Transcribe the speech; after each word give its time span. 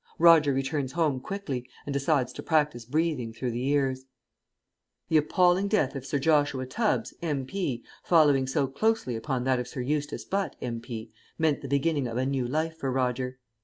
Roger 0.17 0.51
returns 0.51 0.93
home 0.93 1.19
quickly, 1.19 1.69
and 1.85 1.93
decides 1.93 2.33
to 2.33 2.41
practise 2.41 2.85
breathing 2.85 3.31
through 3.31 3.51
the 3.51 3.67
ears. 3.67 3.99
CHAPTER 3.99 4.09
XCI 4.09 5.05
PREPARATION 5.05 5.07
The 5.09 5.17
appalling 5.35 5.67
death 5.67 5.95
of 5.95 6.05
Sir 6.07 6.17
Joshua 6.17 6.65
Tubbs, 6.65 7.13
M.P., 7.21 7.83
following 8.03 8.47
so 8.47 8.65
closely 8.65 9.15
upon 9.15 9.43
that 9.43 9.59
of 9.59 9.67
Sir 9.67 9.81
Eustace 9.81 10.25
Butt, 10.25 10.55
M.P., 10.59 11.11
meant 11.37 11.61
the 11.61 11.67
beginning 11.67 12.07
of 12.07 12.17
a 12.17 12.25
new 12.25 12.47
life 12.47 12.79
for 12.79 12.91
Roger. 12.91 13.37